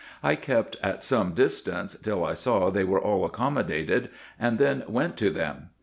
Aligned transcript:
I 0.23 0.33
kept 0.33 0.77
at 0.81 1.03
some 1.03 1.33
distance, 1.33 1.93
till 2.01 2.25
I 2.25 2.33
saw 2.33 2.71
they 2.71 2.83
were 2.83 2.99
all 2.99 3.23
accommodated, 3.23 4.09
and 4.39 4.57
then 4.57 4.83
went 4.87 5.15
to 5.17 5.29
them. 5.29 5.69